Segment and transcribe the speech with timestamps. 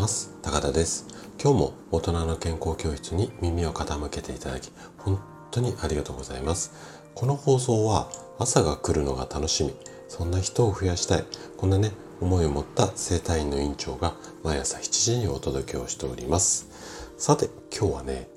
[0.00, 0.34] ます。
[0.40, 1.06] 高田です。
[1.38, 5.20] 今日も大人の健康教室に耳を傾けていただき本
[5.50, 6.72] 当にありがとうございます。
[7.14, 9.74] この放送は朝が来るのが楽しみ。
[10.08, 11.24] そんな人を増やしたい。
[11.58, 17.12] こんなね思いを持った生体院の院長が毎朝7時にお届けをしております。
[17.18, 18.30] さて今日はね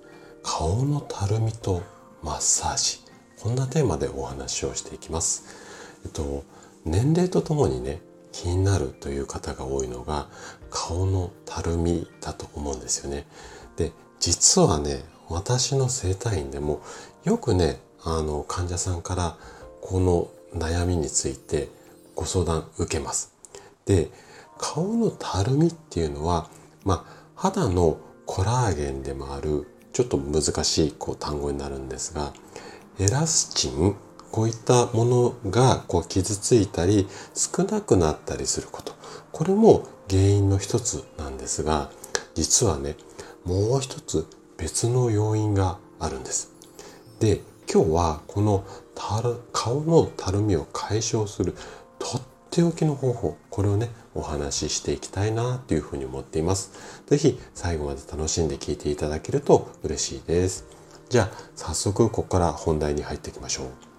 [0.44, 1.82] 顔のたるみと
[2.24, 3.00] マッサージ。
[3.42, 5.46] こんなテーマでお話をしていきます。
[6.04, 6.44] えっと
[6.84, 8.02] 年齢とともにね
[8.34, 10.28] 気になるという方が多いのが
[10.70, 13.26] 顔のたるみだと思うんですよね。
[13.78, 16.82] で、実はね、私の整体院でも
[17.24, 19.38] よくね、あの患者さんから
[19.82, 21.70] この悩みについて
[22.16, 23.34] ご相談受けます。
[23.86, 24.10] で、
[24.58, 26.50] 顔のたるみっていうのは、
[26.84, 32.34] まあ、肌のコラーゲンでもあるちょっと難しいこう単語になるんですが、
[33.00, 33.96] エラスチン
[34.34, 38.96] こういったものがこう傷ついたり少なくなったりすること。
[39.32, 41.92] これも原因の一つなんですが、
[42.34, 42.96] 実はね、
[43.46, 44.26] もう一つ
[44.58, 46.52] 別の要因があるんです。
[47.20, 47.42] で、
[47.72, 48.66] 今日はこの
[49.52, 51.54] 顔のたるみを解消する
[52.00, 56.72] とっておきの方法、これをね、お話ししていきたいなというふうに思っています。
[57.06, 60.66] 是非最後まで楽しんで聞いていただけると嬉しいです。
[61.10, 63.93] じゃあ早速ここから本題に入っていきましょう。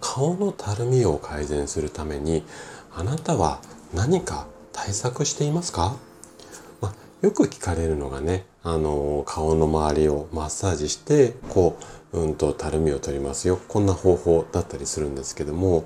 [0.00, 2.44] 顔のたるみを改善するために
[2.94, 3.60] あなたは
[3.94, 5.96] 何か対策していますか、
[6.80, 11.78] まあ、よく聞かれるのがねあの顔の周りをマッサージしてこ
[12.12, 13.58] ううんとたるみを取りますよ。
[13.68, 15.84] こんな方法だったりするんですけども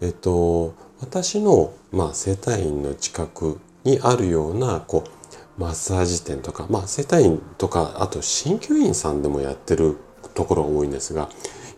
[0.00, 9.96] えっと私の、まあ、整体院の近くにあるようなこうマッサージ店とか、まあ、整体院とかあと鍼灸院さんでもやってる
[10.34, 11.28] ところが多いんですが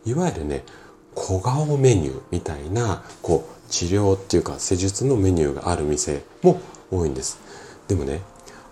[0.04, 0.64] いわゆるね
[1.16, 6.60] 小顔メニューみたいなこう治療っていうか施術のメニューがある店も
[6.92, 7.40] 多いんです。
[7.88, 8.20] でもね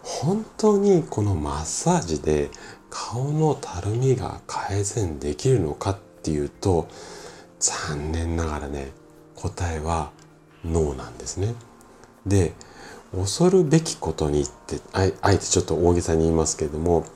[0.03, 2.51] 本当にこのマッサージで
[2.91, 6.86] 顔のたるみが改善できるのかっていうと
[7.58, 8.92] 残念ながらね
[9.35, 10.11] 答えは
[10.64, 11.55] ノーなんですね。
[12.27, 12.52] で
[13.17, 17.07] 恐るべきことにってあえてちょっと大げさに言いますけれども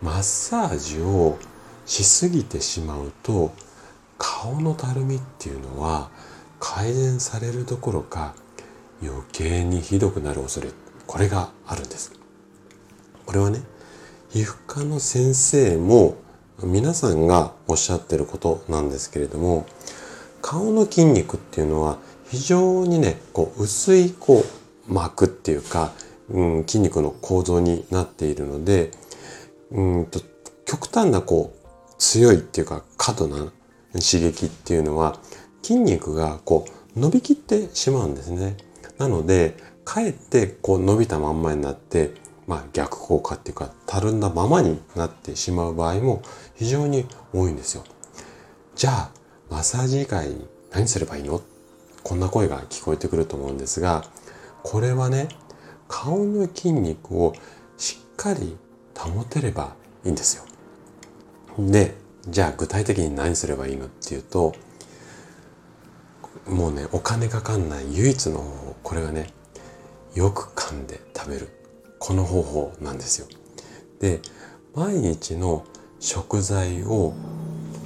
[0.00, 1.38] マッサージを
[1.84, 3.52] しすぎてしまうと
[4.22, 6.08] 顔のたるみっていうのは
[6.60, 8.34] 改善されるどころか
[9.02, 10.70] 余計にひどくなる恐れ
[11.08, 12.12] これがあるんです。
[13.26, 13.60] これはね
[14.30, 16.14] 皮膚科の先生も
[16.62, 19.66] 皆さんがおっしゃってることなんですけれども
[20.40, 24.44] 顔の筋肉っていうのは非常にねこう薄いこ
[24.88, 25.92] う膜っていうか、
[26.30, 28.92] うん、筋肉の構造になっているので
[29.72, 30.20] うんと
[30.64, 33.52] 極端なこう強いっていうか過度な
[34.00, 35.18] 刺激っていうのは
[35.62, 36.66] 筋肉がこ
[36.96, 38.56] う伸びきってしまうんですね。
[38.98, 42.12] なのでかえってこう伸びたまんまになって
[42.46, 46.22] まあ逆効果っていうかたるんだままになってしまう場合も
[46.54, 47.84] 非常に多いんですよ。
[48.74, 49.10] じゃあ
[49.50, 51.42] マッサージ以外に何すればいいの？
[52.02, 54.04] こんな声が聞こえてくると思うんですが
[54.62, 55.28] これはね
[55.88, 57.34] 顔の筋肉を
[57.76, 58.56] しっかり
[58.96, 59.74] 保てれば
[60.04, 60.44] いいんですよ。
[61.58, 61.94] で
[62.28, 64.54] じゃあ具体的に何すればいいのっていうと
[66.46, 69.28] もうねお金かかんない唯一の方法これがね
[70.14, 71.48] よく噛んで食べる
[71.98, 73.26] この方法なんですよ。
[74.00, 74.20] で
[74.74, 75.64] 毎日の
[76.00, 77.14] 食材を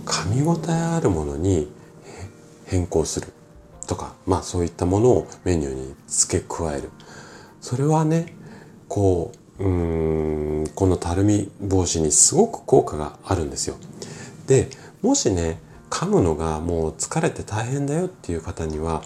[0.04, 1.70] 噛み応えあるものに
[2.66, 3.28] 変更する。
[3.86, 6.90] とかまあそういったものをメニューに付け加える。
[7.60, 8.34] それはね
[8.88, 13.76] こううんこのたるみ防止にすごく効果があるんですよ。
[14.46, 14.68] で
[15.02, 19.02] もしね噛むのがもう疲れて大変だよっていう方には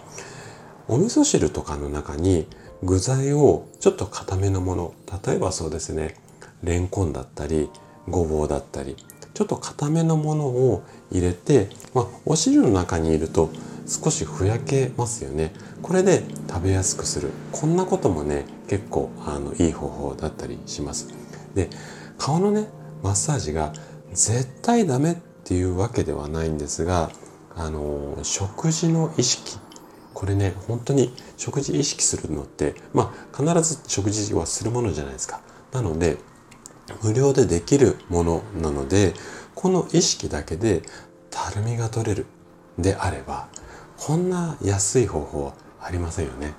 [0.88, 2.46] お味噌汁とかの中に
[2.82, 4.94] 具材をちょっと固めのもの
[5.26, 6.16] 例えばそうですね
[6.62, 7.68] レンコンだったり
[8.08, 8.96] ごぼうだったり
[9.34, 13.50] ちょっと固めのものを入れて、まあ、お汁の中にいると
[13.86, 15.52] 少しふやけますよね。
[15.82, 17.30] これで食べやすくする。
[17.50, 21.08] こんなこともね結構あのいい方法だったりします。
[21.54, 21.70] で
[22.18, 22.68] 顔のね
[23.02, 23.72] マッサージが
[24.12, 27.10] 絶対ダメっていうわけではないんですが
[27.56, 29.58] あの食事の意識。
[30.12, 35.40] これね本当に食事意識するのってまあ必ず食事はするものじゃないですか。
[35.72, 36.18] なので
[37.02, 39.14] 無料でできるものなので
[39.54, 40.82] この意識だけで
[41.30, 42.26] たるみが取れる。
[42.78, 43.48] であれば
[43.96, 46.54] こんな安い方法はありませんよね。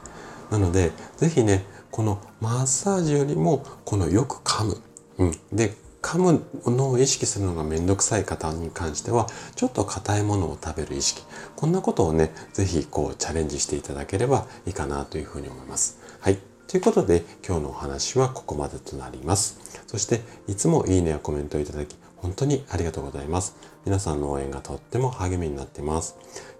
[0.49, 4.81] なので是非ねこのマッサージよりもこのよく噛む、
[5.17, 11.23] うん、で噛むのを意識するのがめんどくさい方に関しては、ちょっと硬いものを食べる意識。
[11.55, 15.99] こんなことをね、ぜひこうチャレンジしていただければいいかなというふうに思います。
[16.19, 16.39] はい。
[16.67, 19.59] ということで今日のお話はここまでとなります。
[19.87, 23.57] そしていつもいいねやコメントをいただき本当にありがとうございます。
[23.83, 26.15] 皆さんの応援がとっても励みになっています。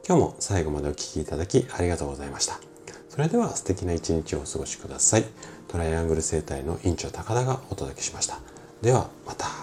[0.05, 2.59] 今日も最後までお聴きいただきありがとうございました。
[3.07, 5.23] それでは素敵な一日をお過ごしください。
[5.69, 8.39] トライアングル生態の院長高田がお届けしました。
[8.81, 9.60] ではまた。